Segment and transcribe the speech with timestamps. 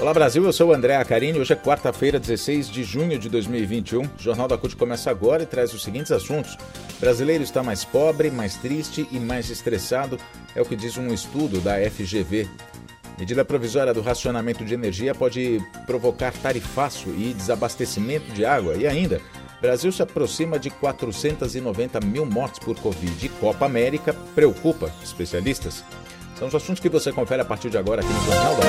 [0.00, 1.38] Olá Brasil, eu sou o André Acarini.
[1.38, 4.00] Hoje é quarta-feira, 16 de junho de 2021.
[4.00, 6.54] O Jornal da CUT começa agora e traz os seguintes assuntos.
[6.54, 10.18] O brasileiro está mais pobre, mais triste e mais estressado
[10.56, 12.48] é o que diz um estudo da FGV.
[13.18, 18.76] Medida provisória do racionamento de energia pode provocar tarifaço e desabastecimento de água.
[18.76, 19.20] E ainda,
[19.60, 23.28] Brasil se aproxima de 490 mil mortes por Covid.
[23.38, 25.84] Copa América preocupa especialistas.
[26.40, 28.62] São os assuntos que você confere a partir de agora aqui no Jornal da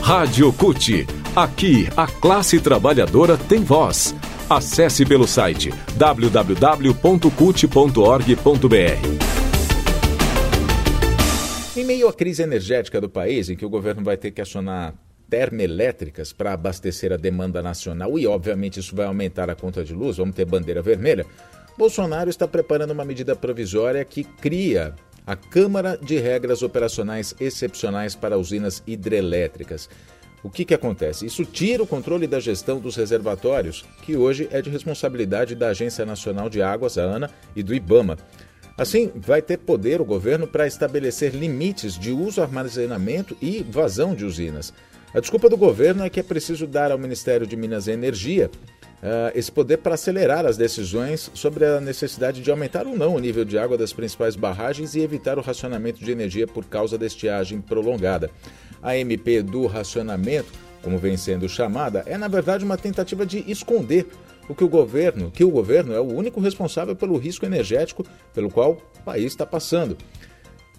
[0.00, 1.04] Rádio CUT.
[1.34, 4.14] Aqui, a classe trabalhadora tem voz.
[4.48, 6.96] Acesse pelo site www.cut.org.br.
[11.76, 14.94] Em meio à crise energética do país, em que o governo vai ter que acionar
[15.28, 20.18] termoelétricas para abastecer a demanda nacional e, obviamente, isso vai aumentar a conta de luz,
[20.18, 21.26] vamos ter bandeira vermelha,
[21.76, 24.94] Bolsonaro está preparando uma medida provisória que cria
[25.26, 29.88] a Câmara de Regras Operacionais Excepcionais para Usinas Hidrelétricas.
[30.42, 31.26] O que, que acontece?
[31.26, 36.04] Isso tira o controle da gestão dos reservatórios, que hoje é de responsabilidade da Agência
[36.04, 38.18] Nacional de Águas, a ANA, e do IBAMA.
[38.76, 44.24] Assim, vai ter poder o governo para estabelecer limites de uso, armazenamento e vazão de
[44.24, 44.72] usinas.
[45.14, 48.50] A desculpa do governo é que é preciso dar ao Ministério de Minas e Energia
[49.34, 53.44] esse poder para acelerar as decisões sobre a necessidade de aumentar ou não o nível
[53.44, 57.60] de água das principais barragens e evitar o racionamento de energia por causa da estiagem
[57.60, 58.30] prolongada.
[58.82, 60.50] A MP do racionamento,
[60.82, 64.06] como vem sendo chamada, é na verdade uma tentativa de esconder
[64.48, 68.50] o que o governo, que o governo é o único responsável pelo risco energético pelo
[68.50, 69.96] qual o país está passando.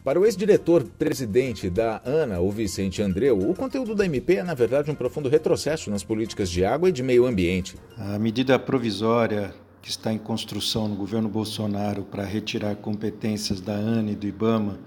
[0.06, 4.92] Para o ex-diretor-presidente da ANA, o Vicente Andreu, o conteúdo da MP é, na verdade,
[4.92, 7.76] um profundo retrocesso nas políticas de água e de meio ambiente.
[7.98, 9.52] A medida provisória
[9.82, 14.78] que está em construção no governo Bolsonaro para retirar competências da ANA e do IBAMA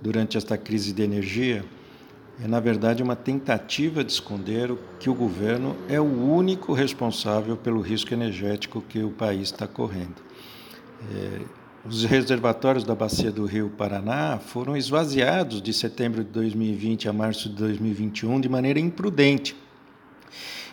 [0.00, 1.62] durante esta crise de energia
[2.42, 7.82] é, na verdade, uma tentativa de esconder que o governo é o único responsável pelo
[7.82, 10.22] risco energético que o país está correndo.
[11.14, 17.12] É, os reservatórios da bacia do Rio Paraná foram esvaziados de setembro de 2020 a
[17.12, 19.54] março de 2021 de maneira imprudente.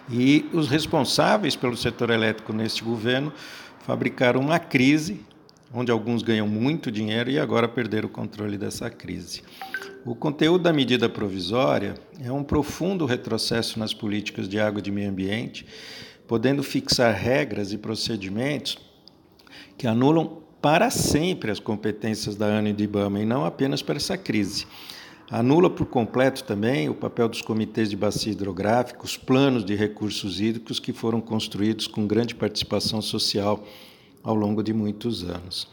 [0.09, 3.33] E os responsáveis pelo setor elétrico neste governo
[3.79, 5.19] fabricaram uma crise
[5.73, 9.41] onde alguns ganham muito dinheiro e agora perderam o controle dessa crise.
[10.05, 14.91] O conteúdo da medida provisória é um profundo retrocesso nas políticas de água e de
[14.91, 15.65] meio ambiente,
[16.27, 18.77] podendo fixar regras e procedimentos
[19.77, 23.97] que anulam para sempre as competências da ANA e do IBAMA e não apenas para
[23.97, 24.67] essa crise.
[25.29, 30.41] Anula por completo também o papel dos comitês de bacia hidrográfica, os planos de recursos
[30.41, 33.65] hídricos que foram construídos com grande participação social
[34.21, 35.67] ao longo de muitos anos.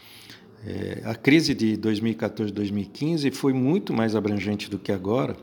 [0.64, 5.36] É, a crise de 2014-2015 foi muito mais abrangente do que agora,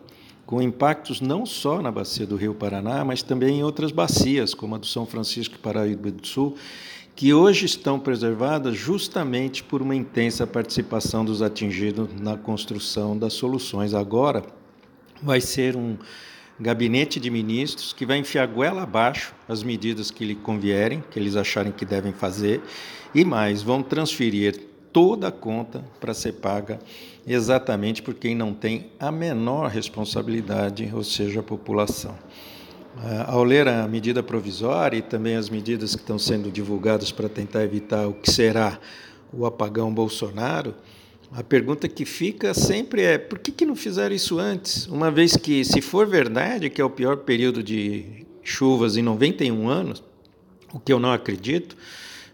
[0.45, 4.75] com impactos não só na bacia do Rio Paraná, mas também em outras bacias, como
[4.75, 6.55] a do São Francisco e Paraíba do Sul,
[7.16, 13.94] que hoje estão preservadas justamente por uma intensa participação dos atingidos na construção das soluções.
[13.94, 14.44] Agora
[15.24, 15.98] vai ser um
[16.59, 21.38] gabinete de ministros que vai enfiar goela abaixo as medidas que lhe convierem, que eles
[21.38, 22.62] acharem que devem fazer,
[23.14, 24.62] e mais, vão transferir
[24.92, 26.80] toda a conta para ser paga
[27.26, 32.16] exatamente por quem não tem a menor responsabilidade, ou seja, a população.
[32.97, 37.28] Ah, ao ler a medida provisória e também as medidas que estão sendo divulgadas para
[37.28, 38.79] tentar evitar o que será
[39.33, 40.73] o apagão Bolsonaro,
[41.31, 44.88] a pergunta que fica sempre é: por que, que não fizeram isso antes?
[44.88, 49.67] Uma vez que, se for verdade que é o pior período de chuvas em 91
[49.67, 50.03] anos,
[50.73, 51.75] o que eu não acredito,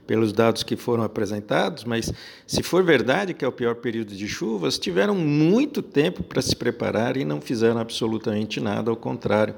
[0.06, 2.12] pelos dados que foram apresentados, mas
[2.46, 6.56] se for verdade que é o pior período de chuvas, tiveram muito tempo para se
[6.56, 9.56] preparar e não fizeram absolutamente nada, ao contrário,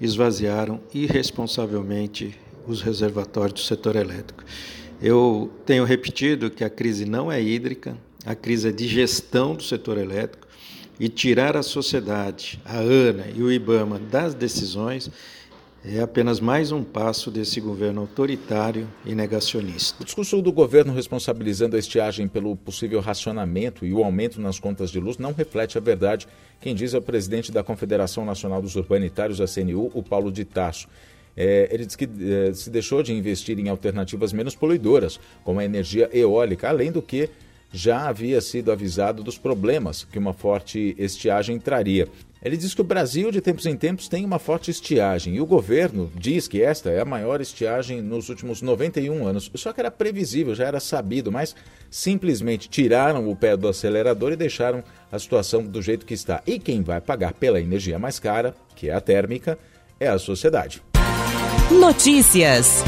[0.00, 4.44] esvaziaram irresponsavelmente os reservatórios do setor elétrico.
[5.00, 9.62] Eu tenho repetido que a crise não é hídrica, a crise é de gestão do
[9.62, 10.46] setor elétrico
[10.98, 15.10] e tirar a sociedade, a ANA e o IBAMA das decisões
[15.88, 20.02] é apenas mais um passo desse governo autoritário e negacionista.
[20.02, 24.90] O discurso do governo responsabilizando a estiagem pelo possível racionamento e o aumento nas contas
[24.90, 26.26] de luz não reflete a verdade.
[26.60, 30.44] Quem diz é o presidente da Confederação Nacional dos Urbanitários, a CNU, o Paulo de
[30.44, 30.88] Tasso.
[31.36, 35.64] É, ele diz que é, se deixou de investir em alternativas menos poluidoras, como a
[35.64, 37.30] energia eólica, além do que
[37.72, 42.08] já havia sido avisado dos problemas que uma forte estiagem traria.
[42.46, 45.46] Ele diz que o Brasil, de tempos em tempos, tem uma forte estiagem e o
[45.46, 49.50] governo diz que esta é a maior estiagem nos últimos 91 anos.
[49.56, 51.56] Só que era previsível, já era sabido, mas
[51.90, 56.40] simplesmente tiraram o pé do acelerador e deixaram a situação do jeito que está.
[56.46, 59.58] E quem vai pagar pela energia mais cara, que é a térmica,
[59.98, 60.80] é a sociedade.
[61.68, 62.84] Notícias.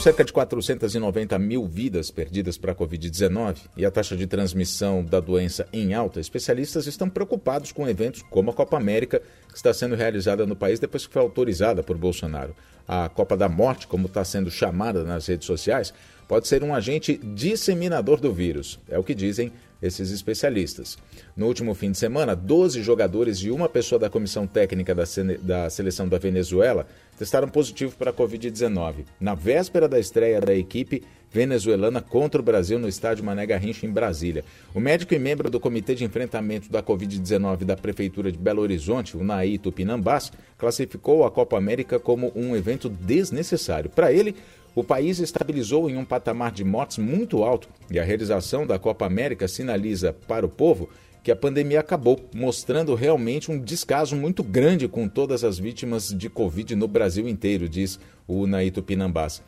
[0.00, 5.20] Cerca de 490 mil vidas perdidas para a Covid-19 e a taxa de transmissão da
[5.20, 9.20] doença em alta, especialistas estão preocupados com eventos como a Copa América,
[9.50, 12.56] que está sendo realizada no país depois que foi autorizada por Bolsonaro.
[12.88, 15.92] A Copa da Morte, como está sendo chamada nas redes sociais,
[16.26, 18.80] pode ser um agente disseminador do vírus.
[18.88, 20.98] É o que dizem esses especialistas.
[21.36, 25.04] No último fim de semana, 12 jogadores e uma pessoa da comissão técnica da,
[25.40, 26.86] da seleção da Venezuela
[27.18, 29.04] testaram positivo para a Covid-19.
[29.20, 33.90] Na véspera da estreia da equipe venezuelana contra o Brasil no estádio Mané Garrincha, em
[33.90, 34.44] Brasília.
[34.74, 39.16] O médico e membro do Comitê de Enfrentamento da Covid-19 da Prefeitura de Belo Horizonte,
[39.16, 43.90] o Naí Tupinambás, classificou a Copa América como um evento desnecessário.
[43.90, 44.34] Para ele,
[44.74, 49.04] o país estabilizou em um patamar de mortes muito alto e a realização da Copa
[49.04, 50.88] América sinaliza para o povo
[51.22, 56.30] que a pandemia acabou, mostrando realmente um descaso muito grande com todas as vítimas de
[56.30, 59.42] Covid no Brasil inteiro, diz o Naito Pinambás.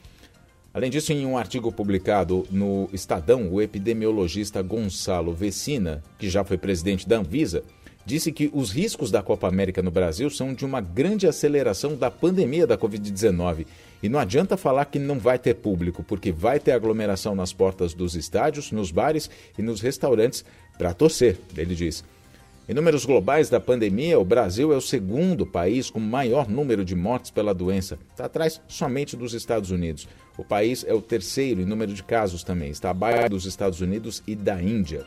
[0.74, 6.56] Além disso, em um artigo publicado no Estadão, o epidemiologista Gonçalo Vecina, que já foi
[6.56, 7.62] presidente da Anvisa,
[8.04, 12.10] disse que os riscos da Copa América no Brasil são de uma grande aceleração da
[12.10, 13.66] pandemia da Covid-19.
[14.02, 17.94] E não adianta falar que não vai ter público, porque vai ter aglomeração nas portas
[17.94, 20.44] dos estádios, nos bares e nos restaurantes
[20.76, 22.04] para torcer, ele diz.
[22.68, 26.94] Em números globais da pandemia, o Brasil é o segundo país com maior número de
[26.94, 27.98] mortes pela doença.
[28.10, 30.08] Está atrás somente dos Estados Unidos.
[30.38, 32.70] O país é o terceiro em número de casos também.
[32.70, 35.04] Está abaixo dos Estados Unidos e da Índia.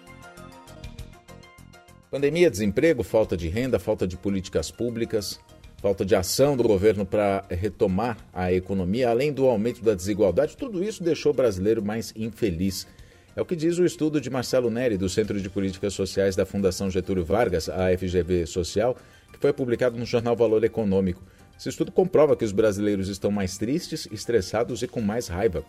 [2.15, 5.37] Pandemia, desemprego, falta de renda, falta de políticas públicas,
[5.81, 10.81] falta de ação do governo para retomar a economia, além do aumento da desigualdade, tudo
[10.81, 12.87] isso deixou o brasileiro mais infeliz.
[13.35, 16.45] É o que diz o estudo de Marcelo Neri, do Centro de Políticas Sociais da
[16.45, 18.95] Fundação Getúlio Vargas, a FGV Social,
[19.33, 21.21] que foi publicado no jornal Valor Econômico.
[21.59, 25.65] Esse estudo comprova que os brasileiros estão mais tristes, estressados e com mais raiva.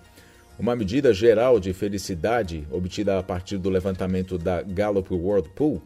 [0.56, 5.82] Uma medida geral de felicidade, obtida a partir do levantamento da Gallup World Pool,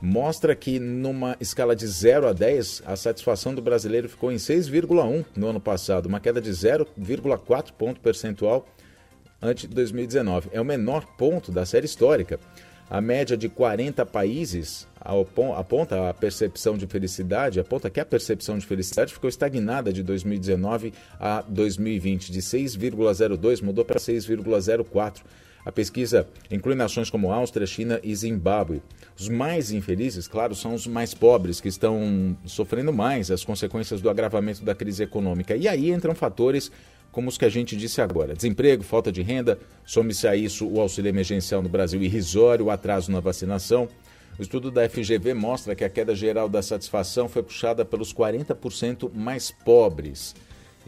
[0.00, 5.24] mostra que numa escala de 0 a 10, a satisfação do brasileiro ficou em 6,1
[5.36, 8.66] no ano passado, uma queda de 0,4 ponto percentual
[9.40, 10.50] ante 2019.
[10.52, 12.38] É o menor ponto da série histórica.
[12.90, 14.86] A média de 40 países
[15.56, 20.94] aponta a percepção de felicidade, aponta que a percepção de felicidade ficou estagnada de 2019
[21.20, 25.20] a 2020, de 6,02 mudou para 6,04.
[25.68, 28.80] A pesquisa inclui nações como Áustria, China e Zimbábue.
[29.18, 34.08] Os mais infelizes, claro, são os mais pobres, que estão sofrendo mais as consequências do
[34.08, 35.54] agravamento da crise econômica.
[35.54, 36.72] E aí entram fatores
[37.12, 40.80] como os que a gente disse agora: desemprego, falta de renda, some-se a isso o
[40.80, 43.90] auxílio emergencial no Brasil irrisório, o atraso na vacinação.
[44.38, 49.12] O estudo da FGV mostra que a queda geral da satisfação foi puxada pelos 40%
[49.12, 50.34] mais pobres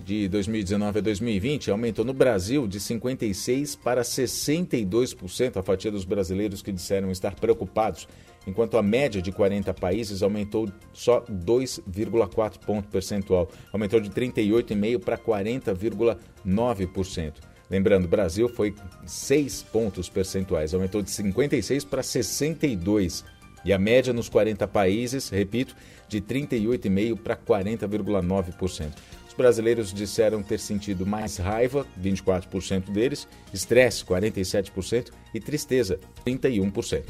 [0.00, 6.62] de 2019 a 2020 aumentou no Brasil de 56% para 62% a fatia dos brasileiros
[6.62, 8.08] que disseram estar preocupados,
[8.46, 15.18] enquanto a média de 40 países aumentou só 2,4 ponto percentual, aumentou de 38,5% para
[15.18, 17.34] 40,9%.
[17.68, 18.74] Lembrando, o Brasil foi
[19.06, 23.24] 6 pontos percentuais, aumentou de 56 para 62.
[23.62, 25.76] E a média nos 40 países, repito,
[26.08, 35.40] de 38,5% para 40,9% brasileiros disseram ter sentido mais raiva, 24% deles, estresse, 47% e
[35.40, 37.04] tristeza, 31%.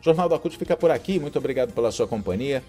[0.00, 1.18] O Jornal da CUT fica por aqui.
[1.18, 2.62] Muito obrigado pela sua companhia.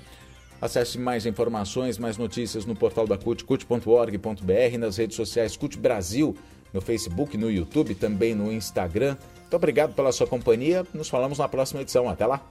[0.62, 6.36] Acesse mais informações, mais notícias no portal da CUT, cut.org.br, nas redes sociais CUT Brasil,
[6.74, 9.16] no Facebook, no YouTube, também no Instagram.
[9.42, 10.86] Muito obrigado pela sua companhia.
[10.94, 12.10] Nos falamos na próxima edição.
[12.10, 12.42] Até lá!